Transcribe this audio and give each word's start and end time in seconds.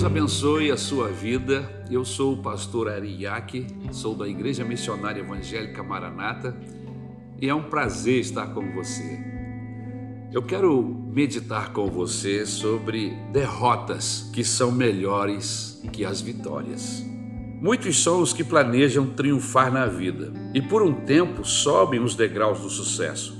Deus 0.00 0.10
abençoe 0.10 0.70
a 0.70 0.78
sua 0.78 1.08
vida. 1.08 1.84
Eu 1.90 2.06
sou 2.06 2.32
o 2.32 2.36
pastor 2.38 2.88
Ariake, 2.88 3.66
sou 3.92 4.14
da 4.14 4.26
Igreja 4.26 4.64
Missionária 4.64 5.20
Evangélica 5.20 5.82
Maranata 5.82 6.56
e 7.38 7.50
é 7.50 7.54
um 7.54 7.64
prazer 7.64 8.18
estar 8.18 8.46
com 8.54 8.72
você. 8.72 9.20
Eu 10.32 10.42
quero 10.42 10.82
meditar 10.82 11.74
com 11.74 11.86
você 11.86 12.46
sobre 12.46 13.10
derrotas 13.30 14.30
que 14.32 14.42
são 14.42 14.72
melhores 14.72 15.82
que 15.92 16.02
as 16.02 16.22
vitórias. 16.22 17.04
Muitos 17.60 18.02
são 18.02 18.22
os 18.22 18.32
que 18.32 18.42
planejam 18.42 19.06
triunfar 19.06 19.70
na 19.70 19.84
vida 19.84 20.32
e 20.54 20.62
por 20.62 20.82
um 20.82 20.94
tempo 21.04 21.44
sobem 21.44 22.00
os 22.00 22.14
degraus 22.14 22.60
do 22.60 22.70
sucesso, 22.70 23.36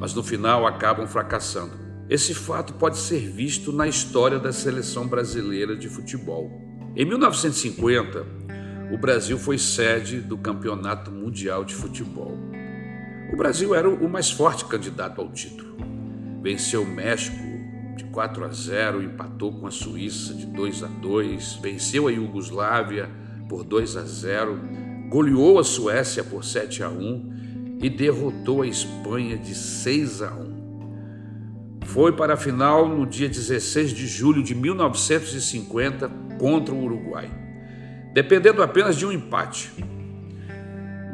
mas 0.00 0.12
no 0.12 0.24
final 0.24 0.66
acabam 0.66 1.06
fracassando. 1.06 1.83
Esse 2.08 2.34
fato 2.34 2.74
pode 2.74 2.98
ser 2.98 3.30
visto 3.30 3.72
na 3.72 3.88
história 3.88 4.38
da 4.38 4.52
seleção 4.52 5.06
brasileira 5.06 5.74
de 5.74 5.88
futebol. 5.88 6.50
Em 6.94 7.04
1950, 7.04 8.26
o 8.92 8.98
Brasil 8.98 9.38
foi 9.38 9.56
sede 9.56 10.20
do 10.20 10.36
Campeonato 10.36 11.10
Mundial 11.10 11.64
de 11.64 11.74
Futebol. 11.74 12.36
O 13.32 13.36
Brasil 13.36 13.74
era 13.74 13.88
o 13.88 14.08
mais 14.08 14.30
forte 14.30 14.66
candidato 14.66 15.20
ao 15.20 15.32
título. 15.32 15.76
Venceu 16.42 16.82
o 16.82 16.86
México 16.86 17.42
de 17.96 18.04
4 18.04 18.44
a 18.44 18.48
0, 18.48 19.02
empatou 19.02 19.52
com 19.52 19.66
a 19.66 19.70
Suíça 19.70 20.34
de 20.34 20.44
2 20.46 20.82
a 20.82 20.86
2, 20.86 21.58
venceu 21.62 22.06
a 22.06 22.12
Iugoslávia 22.12 23.10
por 23.48 23.64
2 23.64 23.96
a 23.96 24.02
0, 24.02 24.60
goleou 25.08 25.58
a 25.58 25.64
Suécia 25.64 26.22
por 26.22 26.44
7 26.44 26.82
a 26.82 26.90
1 26.90 27.78
e 27.80 27.88
derrotou 27.88 28.62
a 28.62 28.66
Espanha 28.66 29.38
de 29.38 29.54
6 29.54 30.22
a 30.22 30.34
1. 30.34 30.53
Foi 31.94 32.10
para 32.10 32.34
a 32.34 32.36
final 32.36 32.88
no 32.88 33.06
dia 33.06 33.28
16 33.28 33.92
de 33.92 34.08
julho 34.08 34.42
de 34.42 34.52
1950 34.52 36.10
contra 36.40 36.74
o 36.74 36.82
Uruguai, 36.82 37.30
dependendo 38.12 38.64
apenas 38.64 38.96
de 38.96 39.06
um 39.06 39.12
empate. 39.12 39.70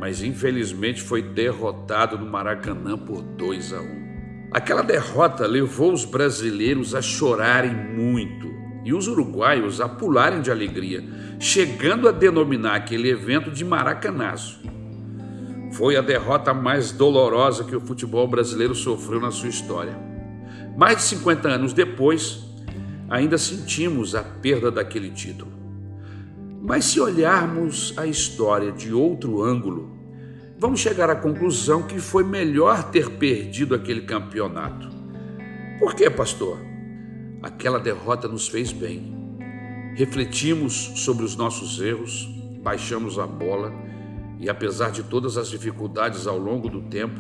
Mas 0.01 0.23
infelizmente 0.23 1.03
foi 1.03 1.21
derrotado 1.21 2.17
no 2.17 2.25
Maracanã 2.25 2.97
por 2.97 3.21
2 3.21 3.75
a 3.75 3.81
1. 3.83 4.49
Aquela 4.53 4.81
derrota 4.81 5.47
levou 5.47 5.93
os 5.93 6.07
brasileiros 6.07 6.95
a 6.95 7.03
chorarem 7.03 7.75
muito 7.75 8.51
e 8.83 8.95
os 8.95 9.07
uruguaios 9.07 9.83
a 9.83 9.89
pularem 9.89 10.41
de 10.41 10.51
alegria, 10.51 11.05
chegando 11.39 12.09
a 12.09 12.11
denominar 12.11 12.77
aquele 12.77 13.11
evento 13.11 13.51
de 13.51 13.67
Maracanazo. 13.67 14.61
Foi 15.73 15.95
a 15.97 16.01
derrota 16.01 16.55
mais 16.55 16.91
dolorosa 16.91 17.65
que 17.65 17.77
o 17.77 17.83
futebol 17.83 18.27
brasileiro 18.27 18.75
sofreu 18.75 19.21
na 19.21 19.31
sua 19.31 19.51
história. 19.51 20.10
Mais 20.77 20.97
de 20.97 21.03
50 21.03 21.49
anos 21.49 21.73
depois, 21.73 22.45
ainda 23.09 23.37
sentimos 23.37 24.15
a 24.15 24.23
perda 24.23 24.71
daquele 24.71 25.11
título. 25.11 25.51
Mas 26.63 26.85
se 26.85 27.01
olharmos 27.01 27.95
a 27.97 28.07
história 28.07 28.71
de 28.71 28.93
outro 28.93 29.43
ângulo, 29.43 29.91
vamos 30.59 30.81
chegar 30.81 31.11
à 31.11 31.17
conclusão 31.17 31.83
que 31.83 31.99
foi 31.99 32.23
melhor 32.23 32.91
ter 32.91 33.11
perdido 33.11 33.75
aquele 33.75 34.03
campeonato. 34.03 34.89
Por 35.79 35.95
quê, 35.95 36.11
pastor? 36.11 36.59
Aquela 37.43 37.81
derrota 37.81 38.29
nos 38.29 38.47
fez 38.47 38.71
bem. 38.71 39.19
Refletimos 39.95 40.93
sobre 40.97 41.25
os 41.25 41.35
nossos 41.35 41.81
erros, 41.81 42.29
baixamos 42.63 43.19
a 43.19 43.27
bola 43.27 43.73
e, 44.39 44.49
apesar 44.49 44.91
de 44.91 45.03
todas 45.03 45.37
as 45.37 45.49
dificuldades 45.49 46.27
ao 46.27 46.39
longo 46.39 46.69
do 46.69 46.83
tempo, 46.83 47.19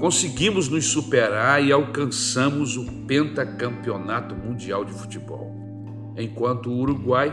conseguimos 0.00 0.66
nos 0.66 0.86
superar 0.86 1.62
e 1.62 1.70
alcançamos 1.70 2.78
o 2.78 2.86
pentacampeonato 3.06 4.34
mundial 4.34 4.82
de 4.82 4.94
futebol. 4.94 5.54
Enquanto 6.16 6.70
o 6.70 6.78
Uruguai 6.78 7.30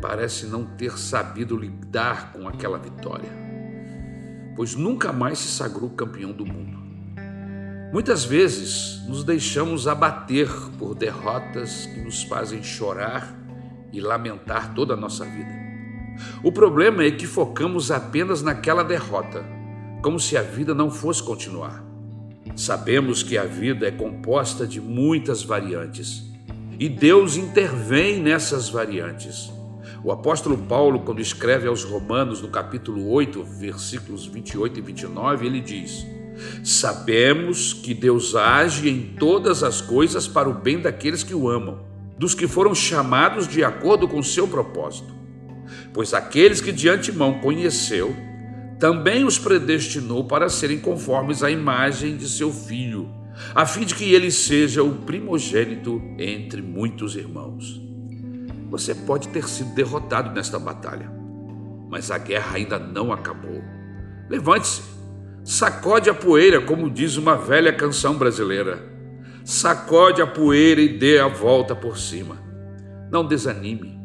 parece 0.00 0.46
não 0.46 0.64
ter 0.64 0.98
sabido 0.98 1.56
lidar 1.56 2.32
com 2.32 2.48
aquela 2.48 2.78
vitória, 2.78 3.30
pois 4.56 4.74
nunca 4.74 5.12
mais 5.12 5.38
se 5.38 5.56
sagrou 5.56 5.88
campeão 5.90 6.32
do 6.32 6.44
mundo. 6.44 6.82
Muitas 7.92 8.24
vezes 8.24 9.00
nos 9.06 9.22
deixamos 9.22 9.86
abater 9.86 10.48
por 10.80 10.96
derrotas 10.96 11.86
que 11.86 12.00
nos 12.00 12.24
fazem 12.24 12.60
chorar 12.60 13.38
e 13.92 14.00
lamentar 14.00 14.74
toda 14.74 14.94
a 14.94 14.96
nossa 14.96 15.24
vida. 15.24 15.62
O 16.42 16.50
problema 16.50 17.04
é 17.04 17.12
que 17.12 17.26
focamos 17.26 17.92
apenas 17.92 18.42
naquela 18.42 18.82
derrota 18.82 19.51
como 20.02 20.18
se 20.18 20.36
a 20.36 20.42
vida 20.42 20.74
não 20.74 20.90
fosse 20.90 21.22
continuar. 21.22 21.82
Sabemos 22.56 23.22
que 23.22 23.38
a 23.38 23.44
vida 23.44 23.86
é 23.86 23.90
composta 23.90 24.66
de 24.66 24.80
muitas 24.80 25.42
variantes 25.42 26.24
e 26.78 26.88
Deus 26.88 27.36
intervém 27.36 28.20
nessas 28.20 28.68
variantes. 28.68 29.50
O 30.04 30.10
apóstolo 30.10 30.58
Paulo, 30.58 31.00
quando 31.00 31.20
escreve 31.20 31.68
aos 31.68 31.84
Romanos, 31.84 32.42
no 32.42 32.48
capítulo 32.48 33.08
8, 33.08 33.44
versículos 33.44 34.26
28 34.26 34.80
e 34.80 34.82
29, 34.82 35.46
ele 35.46 35.60
diz: 35.60 36.04
Sabemos 36.64 37.72
que 37.72 37.94
Deus 37.94 38.34
age 38.34 38.88
em 38.88 39.14
todas 39.16 39.62
as 39.62 39.80
coisas 39.80 40.26
para 40.26 40.48
o 40.48 40.54
bem 40.54 40.80
daqueles 40.80 41.22
que 41.22 41.34
o 41.34 41.48
amam, 41.48 41.78
dos 42.18 42.34
que 42.34 42.48
foram 42.48 42.74
chamados 42.74 43.46
de 43.46 43.62
acordo 43.62 44.08
com 44.08 44.20
seu 44.22 44.48
propósito. 44.48 45.14
Pois 45.94 46.12
aqueles 46.12 46.60
que 46.60 46.72
de 46.72 46.88
antemão 46.88 47.38
conheceu, 47.38 48.14
também 48.82 49.24
os 49.24 49.38
predestinou 49.38 50.24
para 50.24 50.48
serem 50.48 50.80
conformes 50.80 51.44
à 51.44 51.48
imagem 51.48 52.16
de 52.16 52.28
seu 52.28 52.52
filho, 52.52 53.08
a 53.54 53.64
fim 53.64 53.84
de 53.84 53.94
que 53.94 54.12
ele 54.12 54.28
seja 54.28 54.82
o 54.82 54.92
primogênito 54.92 56.02
entre 56.18 56.60
muitos 56.60 57.14
irmãos. 57.14 57.80
Você 58.70 58.92
pode 58.92 59.28
ter 59.28 59.48
sido 59.48 59.72
derrotado 59.72 60.34
nesta 60.34 60.58
batalha, 60.58 61.08
mas 61.88 62.10
a 62.10 62.18
guerra 62.18 62.56
ainda 62.56 62.76
não 62.76 63.12
acabou. 63.12 63.62
Levante-se, 64.28 64.82
sacode 65.44 66.10
a 66.10 66.14
poeira, 66.14 66.60
como 66.60 66.90
diz 66.90 67.16
uma 67.16 67.36
velha 67.36 67.72
canção 67.72 68.18
brasileira. 68.18 68.82
Sacode 69.44 70.20
a 70.20 70.26
poeira 70.26 70.80
e 70.80 70.98
dê 70.98 71.20
a 71.20 71.28
volta 71.28 71.76
por 71.76 71.96
cima. 71.96 72.36
Não 73.12 73.24
desanime 73.24 74.01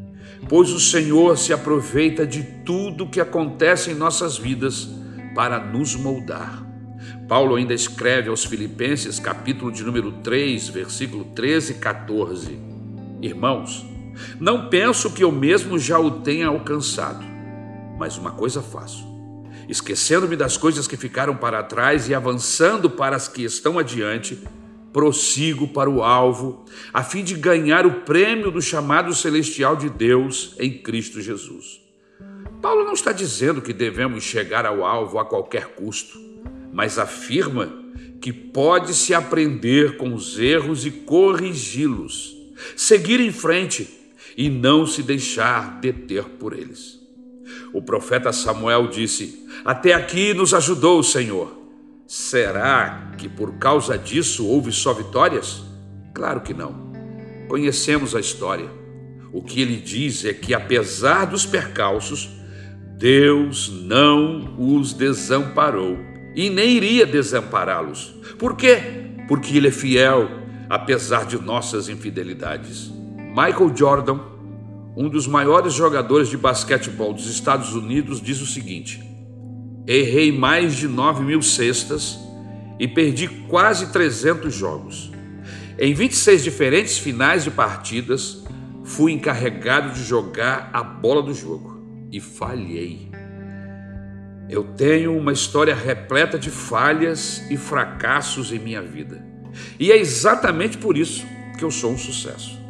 pois 0.48 0.70
o 0.70 0.80
Senhor 0.80 1.36
se 1.38 1.52
aproveita 1.52 2.26
de 2.26 2.42
tudo 2.42 3.08
que 3.08 3.20
acontece 3.20 3.90
em 3.90 3.94
nossas 3.94 4.36
vidas 4.36 4.88
para 5.34 5.58
nos 5.58 5.94
moldar. 5.94 6.66
Paulo 7.28 7.56
ainda 7.56 7.74
escreve 7.74 8.28
aos 8.28 8.44
Filipenses, 8.44 9.20
capítulo 9.20 9.70
de 9.70 9.84
número 9.84 10.12
3, 10.12 10.68
versículo 10.68 11.24
13 11.26 11.72
e 11.72 11.74
14: 11.76 12.58
Irmãos, 13.20 13.86
não 14.40 14.68
penso 14.68 15.10
que 15.10 15.22
eu 15.22 15.30
mesmo 15.30 15.78
já 15.78 15.98
o 15.98 16.22
tenha 16.22 16.48
alcançado, 16.48 17.24
mas 17.98 18.16
uma 18.16 18.30
coisa 18.30 18.62
faço, 18.62 19.06
esquecendo-me 19.68 20.36
das 20.36 20.56
coisas 20.56 20.86
que 20.86 20.96
ficaram 20.96 21.36
para 21.36 21.62
trás 21.62 22.08
e 22.08 22.14
avançando 22.14 22.88
para 22.88 23.16
as 23.16 23.28
que 23.28 23.44
estão 23.44 23.78
adiante, 23.78 24.38
prossigo 24.92 25.68
para 25.68 25.90
o 25.90 26.02
alvo, 26.02 26.64
a 26.92 27.02
fim 27.02 27.22
de 27.22 27.34
ganhar 27.34 27.86
o 27.86 28.00
prêmio 28.00 28.50
do 28.50 28.62
chamado 28.62 29.14
celestial 29.14 29.76
de 29.76 29.88
Deus 29.88 30.54
em 30.58 30.72
Cristo 30.72 31.20
Jesus. 31.20 31.80
Paulo 32.60 32.84
não 32.84 32.92
está 32.92 33.12
dizendo 33.12 33.62
que 33.62 33.72
devemos 33.72 34.24
chegar 34.24 34.66
ao 34.66 34.84
alvo 34.84 35.18
a 35.18 35.24
qualquer 35.24 35.68
custo, 35.68 36.18
mas 36.72 36.98
afirma 36.98 37.72
que 38.20 38.32
pode-se 38.32 39.14
aprender 39.14 39.96
com 39.96 40.12
os 40.12 40.38
erros 40.38 40.84
e 40.84 40.90
corrigi-los, 40.90 42.36
seguir 42.74 43.20
em 43.20 43.30
frente 43.30 43.88
e 44.36 44.48
não 44.50 44.86
se 44.86 45.02
deixar 45.02 45.80
deter 45.80 46.24
por 46.24 46.52
eles. 46.52 46.98
O 47.72 47.80
profeta 47.80 48.32
Samuel 48.32 48.88
disse: 48.88 49.46
Até 49.64 49.94
aqui 49.94 50.34
nos 50.34 50.52
ajudou 50.52 50.98
o 50.98 51.04
Senhor 51.04 51.57
Será 52.10 53.12
que 53.18 53.28
por 53.28 53.58
causa 53.58 53.98
disso 53.98 54.46
houve 54.46 54.72
só 54.72 54.94
vitórias? 54.94 55.62
Claro 56.14 56.40
que 56.40 56.54
não. 56.54 56.90
Conhecemos 57.48 58.16
a 58.16 58.20
história. 58.20 58.70
O 59.30 59.42
que 59.42 59.60
ele 59.60 59.76
diz 59.76 60.24
é 60.24 60.32
que, 60.32 60.54
apesar 60.54 61.26
dos 61.26 61.44
percalços, 61.44 62.30
Deus 62.96 63.68
não 63.68 64.56
os 64.58 64.94
desamparou 64.94 65.98
e 66.34 66.48
nem 66.48 66.70
iria 66.70 67.04
desampará-los. 67.04 68.14
Por 68.38 68.56
quê? 68.56 68.78
Porque 69.28 69.58
Ele 69.58 69.68
é 69.68 69.70
fiel, 69.70 70.30
apesar 70.66 71.26
de 71.26 71.36
nossas 71.38 71.90
infidelidades. 71.90 72.90
Michael 73.18 73.76
Jordan, 73.76 74.18
um 74.96 75.10
dos 75.10 75.26
maiores 75.26 75.74
jogadores 75.74 76.28
de 76.28 76.38
basquetebol 76.38 77.12
dos 77.12 77.28
Estados 77.28 77.74
Unidos, 77.74 78.18
diz 78.18 78.40
o 78.40 78.46
seguinte: 78.46 79.07
Errei 79.90 80.30
mais 80.30 80.76
de 80.76 80.86
9 80.86 81.24
mil 81.24 81.40
cestas 81.40 82.18
e 82.78 82.86
perdi 82.86 83.26
quase 83.26 83.90
300 83.90 84.52
jogos. 84.54 85.10
Em 85.78 85.94
26 85.94 86.44
diferentes 86.44 86.98
finais 86.98 87.42
de 87.42 87.50
partidas, 87.50 88.44
fui 88.84 89.12
encarregado 89.12 89.94
de 89.94 90.04
jogar 90.04 90.68
a 90.74 90.82
bola 90.82 91.22
do 91.22 91.32
jogo 91.32 92.06
e 92.12 92.20
falhei. 92.20 93.10
Eu 94.50 94.62
tenho 94.62 95.16
uma 95.16 95.32
história 95.32 95.74
repleta 95.74 96.38
de 96.38 96.50
falhas 96.50 97.42
e 97.50 97.56
fracassos 97.56 98.52
em 98.52 98.58
minha 98.58 98.82
vida. 98.82 99.24
E 99.80 99.90
é 99.90 99.96
exatamente 99.96 100.76
por 100.76 100.98
isso 100.98 101.26
que 101.56 101.64
eu 101.64 101.70
sou 101.70 101.92
um 101.92 101.98
sucesso. 101.98 102.60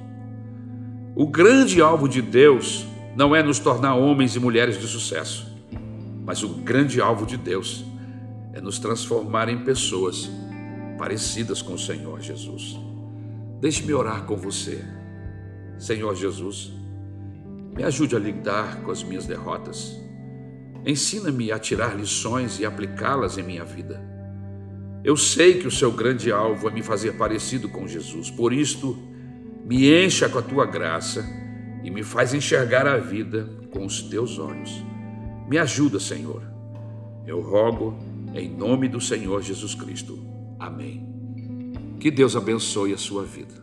O 1.17 1.27
grande 1.27 1.83
alvo 1.83 2.09
de 2.09 2.23
Deus 2.23 2.87
não 3.17 3.35
é 3.35 3.43
nos 3.43 3.59
tornar 3.59 3.97
homens 3.97 4.37
e 4.37 4.39
mulheres 4.39 4.79
de 4.79 4.87
sucesso, 4.87 5.58
mas 6.29 6.43
o 6.43 6.49
grande 6.51 7.01
alvo 7.01 7.25
de 7.25 7.39
Deus 7.39 7.87
é 8.53 8.61
nos 8.61 8.79
transformar 8.79 9.49
em 9.49 9.65
pessoas 9.65 10.29
parecidas 10.99 11.63
com 11.63 11.73
o 11.73 11.79
Senhor 11.79 12.21
Jesus. 12.21 12.79
Deixe-me 13.63 13.95
orar 13.95 14.27
com 14.27 14.37
você. 14.37 14.85
Senhor 15.79 16.15
Jesus, 16.15 16.71
me 17.75 17.83
ajude 17.83 18.15
a 18.15 18.19
lidar 18.19 18.83
com 18.83 18.91
as 18.91 19.03
minhas 19.03 19.25
derrotas. 19.25 19.99
Ensina-me 20.85 21.51
a 21.51 21.59
tirar 21.59 21.97
lições 21.97 22.61
e 22.61 22.67
aplicá-las 22.67 23.39
em 23.39 23.43
minha 23.43 23.65
vida. 23.65 23.99
Eu 25.03 25.17
sei 25.17 25.59
que 25.59 25.67
o 25.67 25.71
seu 25.71 25.91
grande 25.91 26.31
alvo 26.31 26.69
é 26.69 26.71
me 26.71 26.83
fazer 26.83 27.13
parecido 27.13 27.71
com 27.71 27.89
Jesus. 27.89 28.31
Por 28.31 28.53
isto, 28.53 28.99
me 29.65 29.91
encha 29.91 30.29
com 30.29 30.41
a 30.41 30.43
tua 30.43 30.67
graça 30.67 31.25
e 31.83 31.91
me 31.91 32.03
faz 32.03 32.35
enxergar 32.35 32.87
a 32.87 32.99
vida 32.99 33.49
com 33.73 33.87
os 33.87 34.03
teus 34.03 34.39
olhos. 34.39 34.87
Me 35.49 35.57
ajuda, 35.57 35.99
Senhor. 35.99 36.43
Eu 37.27 37.41
rogo 37.41 37.99
em 38.35 38.51
nome 38.51 38.87
do 38.87 39.01
Senhor 39.01 39.43
Jesus 39.43 39.75
Cristo. 39.75 40.19
Amém. 40.59 41.09
Que 41.99 42.11
Deus 42.11 42.37
abençoe 42.37 42.93
a 42.93 42.99
sua 42.99 43.25
vida. 43.25 43.55